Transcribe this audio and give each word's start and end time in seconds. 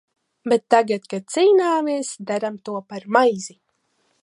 Bet 0.53 0.63
tagad, 0.73 1.03
kad 1.11 1.27
cīnāmies, 1.35 2.11
darām 2.31 2.57
to 2.69 2.81
par 2.95 3.09
maizi! 3.19 3.57